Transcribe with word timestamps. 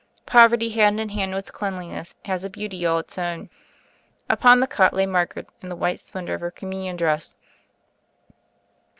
Poverty, 0.25 0.69
hand 0.69 0.99
in 0.99 1.09
hand 1.09 1.35
with 1.35 1.53
cleanliness, 1.53 2.15
has 2.25 2.43
a 2.43 2.49
beauty 2.49 2.83
all 2.83 2.97
its 2.97 3.19
own. 3.19 3.51
Upon 4.27 4.59
the 4.59 4.65
cot 4.65 4.95
lay 4.95 5.05
Margaret, 5.05 5.47
in 5.61 5.69
the 5.69 5.75
white 5.75 5.99
splendor 5.99 6.33
of 6.33 6.41
her 6.41 6.49
Communion 6.49 6.95
dress. 6.95 7.35